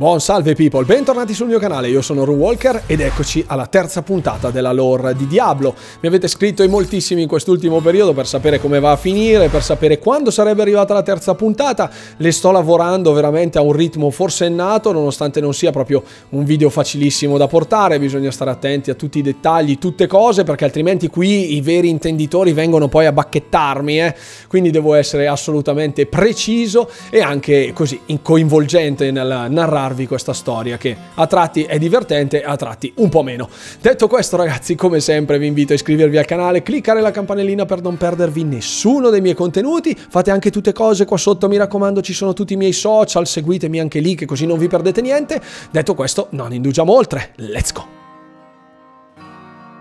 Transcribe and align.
Buon 0.00 0.18
salve 0.18 0.54
people, 0.54 0.86
bentornati 0.86 1.34
sul 1.34 1.46
mio 1.46 1.58
canale, 1.58 1.90
io 1.90 2.00
sono 2.00 2.24
Ru 2.24 2.32
Walker 2.32 2.84
ed 2.86 3.00
eccoci 3.00 3.44
alla 3.46 3.66
terza 3.66 4.00
puntata 4.00 4.48
della 4.48 4.72
lore 4.72 5.14
di 5.14 5.26
Diablo. 5.26 5.74
Mi 6.00 6.08
avete 6.08 6.26
scritto 6.26 6.62
in 6.62 6.70
moltissimi 6.70 7.20
in 7.20 7.28
quest'ultimo 7.28 7.80
periodo 7.80 8.14
per 8.14 8.26
sapere 8.26 8.58
come 8.58 8.80
va 8.80 8.92
a 8.92 8.96
finire, 8.96 9.50
per 9.50 9.62
sapere 9.62 9.98
quando 9.98 10.30
sarebbe 10.30 10.62
arrivata 10.62 10.94
la 10.94 11.02
terza 11.02 11.34
puntata. 11.34 11.90
Le 12.16 12.32
sto 12.32 12.50
lavorando 12.50 13.12
veramente 13.12 13.58
a 13.58 13.60
un 13.60 13.72
ritmo 13.72 14.08
forsennato, 14.08 14.90
nonostante 14.90 15.38
non 15.38 15.52
sia 15.52 15.70
proprio 15.70 16.02
un 16.30 16.44
video 16.44 16.70
facilissimo 16.70 17.36
da 17.36 17.46
portare, 17.46 17.98
bisogna 17.98 18.30
stare 18.30 18.52
attenti 18.52 18.88
a 18.88 18.94
tutti 18.94 19.18
i 19.18 19.22
dettagli, 19.22 19.76
tutte 19.76 20.06
cose, 20.06 20.44
perché 20.44 20.64
altrimenti 20.64 21.08
qui 21.08 21.56
i 21.56 21.60
veri 21.60 21.90
intenditori 21.90 22.54
vengono 22.54 22.88
poi 22.88 23.04
a 23.04 23.12
bacchettarmi, 23.12 24.00
eh? 24.00 24.14
quindi 24.48 24.70
devo 24.70 24.94
essere 24.94 25.26
assolutamente 25.26 26.06
preciso 26.06 26.88
e 27.10 27.20
anche 27.20 27.74
così 27.74 28.00
coinvolgente 28.22 29.10
nel 29.10 29.48
narrare 29.50 29.88
raccontarvi 29.90 30.06
questa 30.06 30.32
storia 30.32 30.76
che 30.76 30.96
a 31.14 31.26
tratti 31.26 31.64
è 31.64 31.78
divertente, 31.78 32.42
a 32.42 32.56
tratti 32.56 32.92
un 32.96 33.08
po' 33.08 33.22
meno. 33.22 33.48
Detto 33.80 34.08
questo 34.08 34.36
ragazzi, 34.36 34.74
come 34.74 35.00
sempre 35.00 35.38
vi 35.38 35.46
invito 35.46 35.72
a 35.72 35.76
iscrivervi 35.76 36.16
al 36.16 36.24
canale, 36.24 36.62
cliccare 36.62 37.00
la 37.00 37.10
campanellina 37.10 37.64
per 37.64 37.82
non 37.82 37.96
perdervi 37.96 38.44
nessuno 38.44 39.10
dei 39.10 39.20
miei 39.20 39.34
contenuti, 39.34 39.96
fate 39.96 40.30
anche 40.30 40.50
tutte 40.50 40.72
cose 40.72 41.04
qua 41.04 41.16
sotto, 41.16 41.48
mi 41.48 41.56
raccomando 41.56 42.00
ci 42.00 42.14
sono 42.14 42.32
tutti 42.32 42.54
i 42.54 42.56
miei 42.56 42.72
social, 42.72 43.26
seguitemi 43.26 43.80
anche 43.80 44.00
lì 44.00 44.14
che 44.14 44.26
così 44.26 44.46
non 44.46 44.58
vi 44.58 44.68
perdete 44.68 45.00
niente. 45.00 45.40
Detto 45.70 45.94
questo, 45.94 46.28
non 46.30 46.52
indugiamo 46.52 46.92
oltre, 46.92 47.32
let's 47.36 47.72
go! 47.72 47.99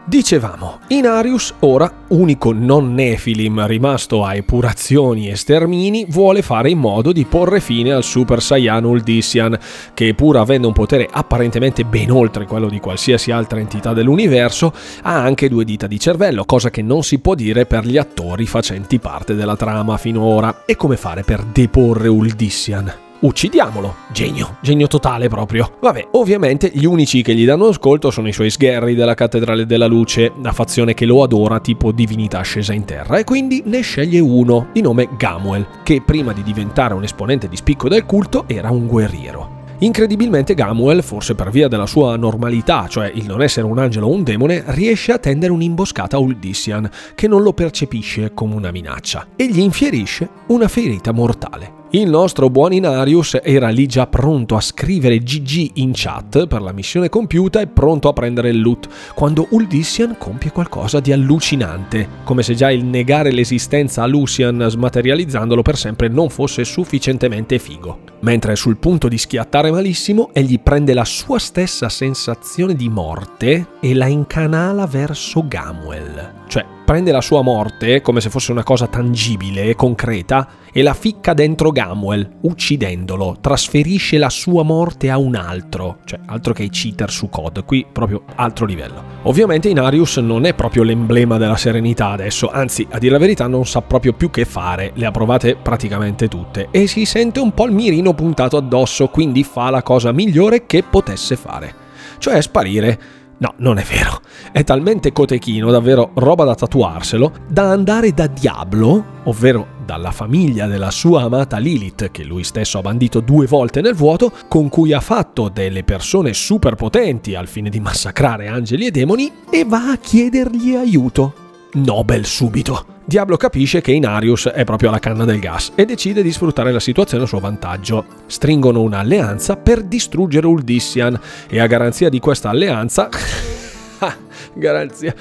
Dicevamo, 0.10 0.80
Inarius, 0.88 1.54
ora 1.60 2.06
unico 2.08 2.52
non 2.52 2.96
Nefilim 2.96 3.68
rimasto 3.68 4.26
a 4.26 4.34
epurazioni 4.34 5.30
e 5.30 5.36
stermini, 5.36 6.08
vuole 6.10 6.42
fare 6.42 6.72
in 6.72 6.80
modo 6.80 7.12
di 7.12 7.26
porre 7.26 7.60
fine 7.60 7.92
al 7.92 8.04
Super 8.04 8.42
Saiyan 8.42 8.86
Uldissian, 8.86 9.56
che 9.94 10.16
pur 10.16 10.38
avendo 10.38 10.66
un 10.66 10.74
potere 10.74 11.08
apparentemente 11.12 11.86
ben 11.86 12.10
oltre 12.10 12.48
quello 12.48 12.70
di 12.70 12.80
qualsiasi 12.80 13.30
altra 13.30 13.60
entità 13.60 13.94
dell'universo, 13.94 14.74
ha 15.04 15.14
anche 15.14 15.48
due 15.48 15.64
dita 15.64 15.86
di 15.86 16.00
cervello, 16.00 16.44
cosa 16.44 16.72
che 16.72 16.82
non 16.82 17.04
si 17.04 17.20
può 17.20 17.36
dire 17.36 17.68
per 17.68 17.86
gli 17.86 17.98
attori 17.98 18.48
facenti 18.48 18.98
parte 18.98 19.36
della 19.36 19.56
trama 19.56 19.96
finora. 19.98 20.64
E 20.66 20.76
come 20.76 20.98
fare 20.98 21.22
per 21.22 21.44
deporre 21.44 22.08
Uldissian? 22.08 23.09
Uccidiamolo. 23.22 23.96
Genio, 24.12 24.58
genio 24.62 24.88
totale 24.88 25.28
proprio. 25.28 25.72
Vabbè, 25.80 26.10
ovviamente 26.12 26.72
gli 26.74 26.86
unici 26.86 27.22
che 27.22 27.36
gli 27.36 27.46
danno 27.46 27.68
ascolto 27.68 28.12
sono 28.12 28.28
i 28.28 28.34
suoi 28.34 28.50
sgherri 28.50 28.96
della 28.96 29.14
Cattedrale 29.14 29.66
della 29.66 29.88
Luce, 29.88 30.32
la 30.42 30.52
fazione 30.52 30.94
che 30.94 31.06
lo 31.06 31.24
adora 31.24 31.60
tipo 31.60 31.92
divinità 31.92 32.42
scesa 32.42 32.74
in 32.74 32.86
terra, 32.86 33.18
e 33.18 33.24
quindi 33.24 33.64
ne 33.66 33.82
sceglie 33.82 34.20
uno, 34.20 34.68
di 34.74 34.82
nome 34.82 35.10
Gamuel, 35.18 35.66
che 35.84 36.02
prima 36.02 36.34
di 36.34 36.44
diventare 36.44 36.94
un 36.94 37.04
esponente 37.04 37.48
di 37.48 37.56
spicco 37.56 37.88
del 37.88 38.06
culto 38.06 38.46
era 38.48 38.70
un 38.70 38.88
guerriero. 38.88 39.58
Incredibilmente 39.82 40.56
Gamuel, 40.56 41.02
forse 41.02 41.36
per 41.36 41.52
via 41.52 41.70
della 41.70 41.86
sua 41.86 42.18
normalità, 42.18 42.88
cioè 42.90 43.10
il 43.14 43.26
non 43.26 43.42
essere 43.42 43.66
un 43.66 43.78
angelo 43.78 44.08
o 44.08 44.12
un 44.12 44.24
demone, 44.24 44.62
riesce 44.68 45.14
a 45.14 45.20
tendere 45.20 45.54
un'imboscata 45.54 46.18
a 46.18 46.20
Uldissian, 46.20 46.90
che 47.16 47.30
non 47.30 47.44
lo 47.44 47.54
percepisce 47.54 48.34
come 48.34 48.56
una 48.56 48.72
minaccia, 48.72 49.28
e 49.38 49.48
gli 49.48 49.60
infierisce 49.60 50.28
una 50.48 50.68
ferita 50.68 51.14
mortale. 51.14 51.79
Il 51.92 52.08
nostro 52.08 52.52
buon 52.52 52.72
Inarius 52.72 53.40
era 53.42 53.70
lì 53.70 53.88
già 53.88 54.06
pronto 54.06 54.56
a 54.56 54.62
scrivere 54.62 55.18
GG 55.18 55.72
in 55.78 55.90
chat 55.96 56.46
per 56.46 56.62
la 56.62 56.72
missione 56.72 57.10
compiuta 57.10 57.62
e 57.62 57.66
pronto 57.66 58.08
a 58.08 58.14
prendere 58.14 58.50
il 58.50 58.62
loot, 58.62 58.88
quando 59.16 59.48
Uldissian 59.50 60.16
compie 60.20 60.52
qualcosa 60.52 61.00
di 61.00 61.12
allucinante, 61.12 62.08
come 62.26 62.44
se 62.44 62.54
già 62.54 62.70
il 62.70 62.86
negare 62.86 63.32
l'esistenza 63.32 64.04
a 64.04 64.06
Lucian 64.06 64.68
smaterializzandolo 64.70 65.64
per 65.64 65.78
sempre 65.78 66.10
non 66.10 66.30
fosse 66.30 66.64
sufficientemente 66.64 67.58
figo. 67.58 68.02
Mentre 68.20 68.56
sul 68.56 68.78
punto 68.78 69.08
di 69.08 69.18
schiattare 69.18 69.72
malissimo, 69.72 70.30
egli 70.32 70.60
prende 70.60 70.94
la 70.94 71.06
sua 71.06 71.40
stessa 71.40 71.90
sensazione 71.90 72.76
di 72.76 72.88
morte 72.88 73.66
e 73.80 73.96
la 73.96 74.06
incanala 74.06 74.86
verso 74.86 75.44
Gamuel. 75.48 76.39
Cioè, 76.50 76.66
prende 76.84 77.12
la 77.12 77.22
sua 77.22 77.44
morte 77.44 78.02
come 78.02 78.22
se 78.22 78.32
fosse 78.32 78.52
una 78.52 78.64
cosa 78.64 78.88
tangibile 78.88 79.66
e 79.66 79.76
concreta 79.76 80.48
e 80.74 80.82
la 80.82 80.96
ficca 80.96 81.36
dentro 81.36 81.70
Gamuel, 81.70 82.38
uccidendolo. 82.42 83.38
Trasferisce 83.40 84.18
la 84.18 84.32
sua 84.32 84.64
morte 84.64 85.12
a 85.12 85.20
un 85.20 85.36
altro, 85.36 86.00
cioè 86.06 86.20
altro 86.26 86.52
che 86.54 86.64
i 86.64 86.72
cheater 86.72 87.12
su 87.12 87.30
COD, 87.30 87.66
qui 87.66 87.86
proprio 87.92 88.24
altro 88.34 88.66
livello. 88.66 89.04
Ovviamente 89.24 89.70
Inarius 89.70 90.18
non 90.18 90.46
è 90.46 90.56
proprio 90.56 90.82
l'emblema 90.82 91.38
della 91.38 91.56
serenità 91.56 92.10
adesso, 92.10 92.50
anzi, 92.50 92.88
a 92.90 92.98
dire 92.98 93.12
la 93.12 93.20
verità 93.20 93.46
non 93.46 93.68
sa 93.68 93.84
proprio 93.84 94.14
più 94.14 94.32
che 94.32 94.46
fare, 94.46 94.92
le 94.96 95.06
ha 95.06 95.12
provate 95.12 95.56
praticamente 95.56 96.28
tutte 96.28 96.70
e 96.72 96.88
si 96.88 97.06
sente 97.06 97.40
un 97.40 97.54
po' 97.54 97.68
il 97.68 97.74
mirino 97.74 98.16
puntato 98.16 98.58
addosso, 98.58 99.10
quindi 99.10 99.44
fa 99.44 99.70
la 99.70 99.84
cosa 99.84 100.12
migliore 100.12 100.66
che 100.66 100.82
potesse 100.82 101.36
fare, 101.36 101.76
cioè 102.18 102.42
sparire 102.42 103.00
No, 103.40 103.54
non 103.58 103.78
è 103.78 103.84
vero. 103.84 104.20
È 104.52 104.64
talmente 104.64 105.14
cotechino, 105.14 105.72
davvero 105.72 106.12
roba 106.16 106.44
da 106.44 106.56
tatuarselo, 106.56 107.32
da 107.48 107.72
andare 107.72 108.14
da 108.14 108.28
Diablo, 108.28 109.22
ovvero 109.24 109.78
dalla 109.86 110.12
famiglia 110.12 110.68
della 110.68 110.92
sua 110.92 111.24
amata 111.24 111.58
Lilith, 111.58 112.12
che 112.12 112.24
lui 112.24 112.44
stesso 112.44 112.80
ha 112.80 112.82
bandito 112.82 113.22
due 113.22 113.46
volte 113.48 113.80
nel 113.80 113.96
vuoto, 113.96 114.32
con 114.50 114.68
cui 114.68 114.92
ha 114.92 115.00
fatto 115.00 115.48
delle 115.48 115.84
persone 115.84 116.34
super 116.34 116.76
potenti 116.76 117.34
al 117.34 117.48
fine 117.48 117.70
di 117.70 117.80
massacrare 117.80 118.48
angeli 118.48 118.88
e 118.88 118.92
demoni, 118.92 119.32
e 119.50 119.64
va 119.66 119.92
a 119.92 119.98
chiedergli 119.98 120.76
aiuto. 120.76 121.48
Nobel 121.74 122.26
subito. 122.26 122.98
Diablo 123.06 123.38
capisce 123.38 123.82
che 123.82 123.92
Inarius 123.92 124.48
è 124.48 124.64
proprio 124.64 124.90
alla 124.90 125.00
canna 125.00 125.26
del 125.26 125.40
gas 125.40 125.72
e 125.76 125.86
decide 125.86 126.22
di 126.22 126.32
sfruttare 126.32 126.72
la 126.72 126.80
situazione 126.80 127.24
a 127.24 127.28
suo 127.28 127.40
vantaggio. 127.40 128.06
Stringono 128.28 128.82
un'alleanza 128.82 129.58
per 129.58 129.84
distruggere 129.84 130.48
Uldissian 130.48 131.20
e 131.48 131.60
a 131.60 131.68
garanzia 131.68 132.10
di 132.10 132.20
questa 132.20 132.50
alleanza... 132.50 133.10
Ah, 134.02 134.16
garanzia. 134.54 135.14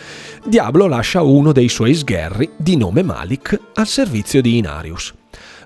Diablo 0.44 0.86
lascia 0.86 1.22
uno 1.22 1.50
dei 1.50 1.68
suoi 1.68 1.94
sgherri, 1.94 2.50
di 2.56 2.76
nome 2.76 3.02
Malik, 3.02 3.58
al 3.74 3.88
servizio 3.88 4.40
di 4.40 4.56
Inarius. 4.56 5.17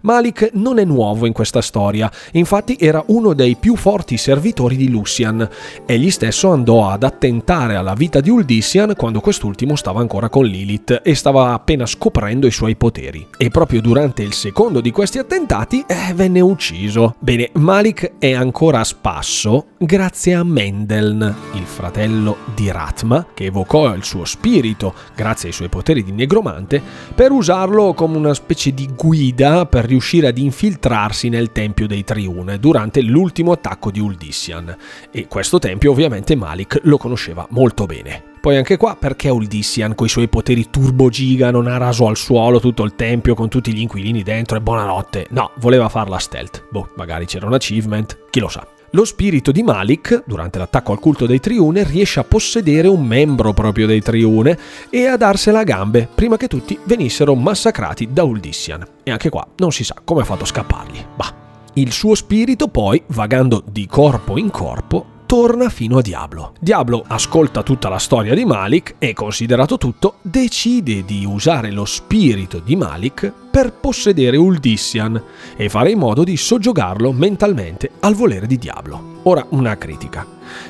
Malik 0.03 0.51
non 0.55 0.79
è 0.79 0.85
nuovo 0.85 1.27
in 1.27 1.33
questa 1.33 1.61
storia, 1.61 2.11
infatti 2.33 2.77
era 2.79 3.03
uno 3.07 3.35
dei 3.35 3.57
più 3.57 3.77
forti 3.77 4.17
servitori 4.17 4.77
di 4.77 4.89
Lucian. 4.89 5.49
Egli 5.87 6.11
stesso 6.11 6.51
andò 6.51 6.89
ad 6.89 7.03
attentare 7.03 7.77
alla 7.77 7.95
vita 7.95 8.21
di 8.21 8.31
Uldissian 8.31 8.95
quando 8.97 9.21
quest'ultimo 9.21 9.77
stava 9.77 10.01
ancora 10.01 10.29
con 10.29 10.45
Lilith 10.45 11.03
e 11.05 11.15
stava 11.15 11.53
appena 11.53 11.87
scoprendo 11.87 12.47
i 12.47 12.51
suoi 12.51 12.75
poteri. 12.75 13.27
E 13.37 13.51
proprio 13.51 13.81
durante 13.81 14.23
il 14.23 14.33
secondo 14.33 14.81
di 14.81 14.91
questi 14.91 15.19
attentati 15.19 15.85
eh, 15.87 16.13
venne 16.15 16.41
ucciso. 16.41 17.15
Bene, 17.19 17.51
Malik 17.55 18.15
è 18.19 18.33
ancora 18.33 18.81
a 18.81 18.85
spasso 18.85 19.67
grazie 19.79 20.35
a 20.35 20.43
Mendeln, 20.43 21.35
il 21.55 21.65
fratello 21.65 22.39
di 22.55 22.71
Ratma, 22.71 23.27
che 23.35 23.45
evocò 23.45 23.95
il 23.95 24.05
suo 24.05 24.25
spirito 24.25 24.95
grazie 25.15 25.49
ai 25.49 25.55
suoi 25.55 25.69
poteri 25.69 26.03
di 26.03 26.13
negromante, 26.13 26.83
per 27.15 27.31
usarlo 27.31 27.95
come 27.95 28.17
una 28.17 28.35
specie 28.35 28.73
di 28.73 28.89
guida 28.97 29.67
per 29.67 29.92
riuscire 29.93 30.27
ad 30.27 30.39
infiltrarsi 30.39 31.29
nel 31.29 31.53
Tempio 31.53 31.87
dei 31.87 32.03
Triune 32.03 32.59
durante 32.59 33.03
l'ultimo 33.03 33.53
attacco 33.53 33.91
di 33.91 34.01
Uldissian. 34.01 34.77
E 35.11 35.29
questo 35.29 35.59
tempio 35.59 35.91
ovviamente 35.91 36.35
Malik 36.35 36.81
lo 36.85 36.97
conosceva 36.97 37.47
molto 37.51 37.87
bene. 37.87 38.31
Poi 38.41 38.57
anche 38.57 38.77
qua 38.77 38.97
perché 38.97 39.29
Uldissian 39.29 39.95
coi 39.95 40.09
suoi 40.09 40.29
poteri 40.29 40.69
turbo 40.69 41.11
giga 41.11 41.53
non 41.53 41.69
ha 41.69 41.77
raso 41.77 42.09
al 42.09 42.17
suolo 42.17 42.59
tutto 42.59 42.83
il 42.83 42.97
tempio 42.97 43.35
con 43.35 43.49
tutti 43.49 43.73
gli 43.73 43.81
inquilini 43.81 44.23
dentro 44.23 44.57
e 44.57 44.61
buonanotte. 44.61 45.29
No, 45.31 45.53
voleva 45.59 45.89
farla 45.89 46.19
stealth. 46.19 46.65
Boh, 46.71 46.91
magari 46.97 47.27
c'era 47.27 47.47
un 47.47 47.55
achievement, 47.55 48.19
chi 48.31 48.41
lo 48.41 48.49
sa. 48.49 48.67
Lo 48.95 49.07
spirito 49.07 49.53
di 49.53 49.63
Malik, 49.63 50.25
durante 50.27 50.59
l'attacco 50.59 50.93
al 50.93 50.99
culto 50.99 51.25
dei 51.25 51.41
Triune, 51.41 51.83
riesce 51.83 52.21
a 52.21 52.25
possedere 52.25 52.89
un 52.89 53.03
membro 53.03 53.55
proprio 53.55 53.87
dei 53.87 54.03
Triune 54.03 54.59
e 54.91 55.07
a 55.07 55.17
darsela 55.17 55.61
a 55.61 55.65
gambe 55.65 56.07
prima 56.15 56.37
che 56.37 56.47
tutti 56.47 56.79
venissero 56.85 57.35
massacrati 57.35 58.09
da 58.13 58.25
Uldissian. 58.25 58.87
E 59.03 59.11
anche 59.11 59.31
qua 59.31 59.47
non 59.57 59.73
si 59.73 59.83
sa 59.83 59.95
come 60.05 60.21
ha 60.21 60.25
fatto 60.25 60.43
a 60.43 60.47
scappargli. 60.47 61.03
Bah. 61.17 61.33
Il 61.73 61.91
suo 61.91 62.15
spirito 62.15 62.69
poi, 62.69 63.03
vagando 63.07 63.63
di 63.67 63.87
corpo 63.87 64.37
in 64.37 64.51
corpo, 64.51 65.07
torna 65.33 65.71
fino 65.71 65.97
a 65.97 66.03
Diablo. 66.03 66.53
Diablo 66.61 67.03
ascolta 67.07 67.63
tutta 67.63 67.89
la 67.89 67.97
storia 67.97 68.35
di 68.35 68.45
Malik 68.45 68.97
e, 68.99 69.15
considerato 69.15 69.79
tutto, 69.79 70.17
decide 70.21 71.07
di 71.07 71.25
usare 71.25 71.71
lo 71.71 71.87
spirito 71.87 72.59
di 72.59 72.77
Malik 72.77 73.33
per 73.51 73.73
possedere 73.73 74.37
Uldissian 74.37 75.23
e 75.57 75.71
fare 75.71 75.91
in 75.91 75.99
modo 75.99 76.23
di 76.23 76.37
soggiogarlo 76.37 77.13
mentalmente 77.13 77.93
al 78.01 78.15
volere 78.15 78.47
di 78.47 78.59
Diablo. 78.59 79.21
Ora 79.23 79.47
una 79.53 79.79
critica. 79.79 80.27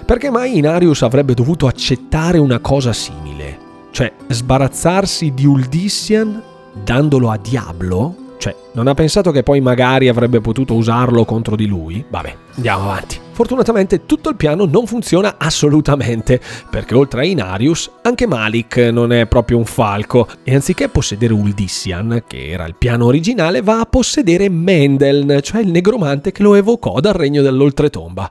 Perché 0.07 0.31
mai 0.31 0.57
Inarius 0.59 1.03
avrebbe 1.03 1.35
dovuto 1.35 1.67
accettare 1.67 2.39
una 2.39 2.61
cosa 2.61 2.93
simile? 2.93 3.59
Cioè 3.91 4.13
sbarazzarsi 4.29 5.35
di 5.35 5.45
Uldissian 5.45 6.41
dandolo 6.73 7.31
a 7.31 7.37
Diablo? 7.37 8.15
Cioè, 8.39 8.55
non 8.75 8.87
ha 8.87 8.95
pensato 8.95 9.33
che 9.33 9.43
poi 9.43 9.61
magari 9.61 10.07
avrebbe 10.07 10.41
potuto 10.41 10.75
usarlo 10.75 11.25
contro 11.25 11.57
di 11.57 11.67
lui? 11.67 12.05
Vabbè, 12.09 12.37
andiamo 12.55 12.85
avanti. 12.85 13.22
Fortunatamente 13.33 14.07
tutto 14.07 14.29
il 14.29 14.37
piano 14.37 14.67
non 14.67 14.87
funziona 14.87 15.37
assolutamente, 15.39 16.41
perché 16.71 16.95
oltre 16.95 17.23
a 17.23 17.25
Inarius, 17.25 17.91
anche 18.03 18.27
Malik 18.27 18.77
non 18.77 19.13
è 19.13 19.27
proprio 19.27 19.57
un 19.57 19.65
falco, 19.65 20.29
e 20.45 20.55
anziché 20.55 20.89
possedere 20.89 21.33
Uldissian, 21.33 22.25
che 22.27 22.51
era 22.51 22.67
il 22.67 22.75
piano 22.77 23.07
originale, 23.07 23.63
va 23.63 23.81
a 23.81 23.87
possedere 23.87 24.49
Mendeln, 24.49 25.41
cioè 25.43 25.63
il 25.63 25.71
negromante 25.71 26.31
che 26.31 26.43
lo 26.43 26.55
evocò 26.55 27.01
dal 27.01 27.15
regno 27.15 27.43
dell'oltretomba. 27.43 28.31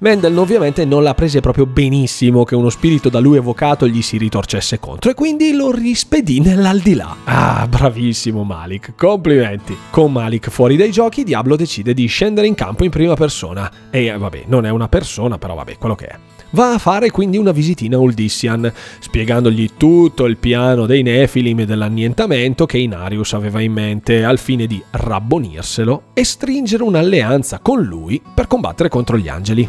Mendeln 0.00 0.36
ovviamente 0.36 0.84
non 0.84 1.04
l'ha 1.04 1.14
prese 1.14 1.40
proprio 1.40 1.66
benissimo 1.66 2.44
che 2.44 2.56
uno 2.56 2.70
spirito 2.70 3.08
da 3.08 3.20
lui 3.20 3.36
evocato 3.36 3.86
gli 3.86 4.02
si 4.02 4.18
ritorcesse 4.18 4.80
contro, 4.80 5.10
e 5.10 5.14
quindi 5.14 5.52
lo 5.52 5.70
rispedì 5.70 6.40
nell'aldilà. 6.40 7.16
Ah, 7.24 7.66
bravissimo 7.68 8.42
Malik, 8.42 8.94
complimenti! 8.96 9.76
Con 9.90 10.12
Malik 10.12 10.50
fuori 10.50 10.76
dai 10.76 10.90
giochi, 10.90 11.22
Diablo 11.22 11.56
decide 11.56 11.94
di 11.94 12.06
scendere 12.06 12.46
in 12.46 12.54
campo 12.54 12.84
in 12.84 12.90
prima 12.90 13.14
persona, 13.14 13.70
e 13.90 14.10
vabbè, 14.10 14.39
non 14.46 14.66
è 14.66 14.70
una 14.70 14.88
persona, 14.88 15.38
però 15.38 15.54
vabbè, 15.54 15.76
quello 15.78 15.94
che 15.94 16.06
è. 16.06 16.18
Va 16.52 16.74
a 16.74 16.78
fare 16.78 17.10
quindi 17.10 17.36
una 17.36 17.52
visitina 17.52 17.96
a 17.96 18.00
Uldissian, 18.00 18.72
spiegandogli 18.98 19.70
tutto 19.76 20.24
il 20.24 20.36
piano 20.36 20.84
dei 20.86 21.02
Nefilim 21.02 21.60
e 21.60 21.64
dell'annientamento 21.64 22.66
che 22.66 22.78
Inarius 22.78 23.34
aveva 23.34 23.60
in 23.60 23.72
mente 23.72 24.24
al 24.24 24.38
fine 24.38 24.66
di 24.66 24.82
rabbonirselo 24.90 26.02
e 26.12 26.24
stringere 26.24 26.82
un'alleanza 26.82 27.60
con 27.60 27.82
lui 27.82 28.20
per 28.34 28.48
combattere 28.48 28.88
contro 28.88 29.16
gli 29.16 29.28
angeli. 29.28 29.68